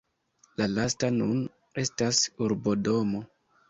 [0.61, 1.45] La lasta nun
[1.85, 3.27] estas urbodomo.